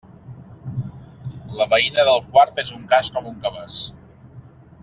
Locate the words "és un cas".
2.67-3.15